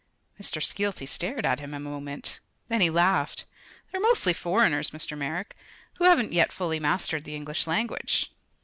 [0.41, 0.63] Mr.
[0.63, 2.39] Skeelty stared at him a moment.
[2.69, 3.45] Then he laughed.
[3.91, 5.15] "They're mostly foreigners, Mr.
[5.15, 5.55] Merrick,
[5.97, 8.31] who haven't yet fully mastered the English language.